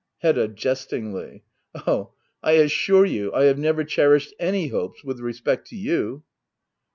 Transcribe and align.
Hedda. 0.23 0.47
[Jestingly,] 0.47 1.43
Oh^ 1.75 2.13
I 2.41 2.53
assure 2.53 3.05
you 3.05 3.31
I 3.35 3.43
have 3.43 3.59
never 3.59 3.83
cherished 3.83 4.33
any 4.39 4.69
hopes 4.69 5.03
with 5.03 5.19
respect 5.19 5.67
to 5.67 5.75
you. 5.75 6.23